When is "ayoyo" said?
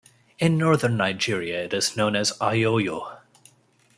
2.41-3.19